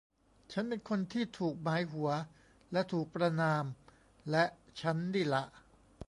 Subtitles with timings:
[0.51, 2.09] ฉันเป็นคนที่ถูกหมายหัว
[2.71, 3.63] และถูกประณาม
[4.31, 4.43] และ
[4.81, 5.43] ฉันนี่ล่ะ